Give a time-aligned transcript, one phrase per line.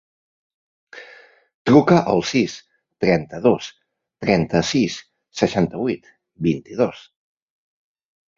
[1.69, 2.55] Truca al sis,
[3.05, 3.67] trenta-dos,
[4.25, 4.97] trenta-sis,
[5.43, 6.11] seixanta-vuit,
[6.49, 7.05] vint-i-dos.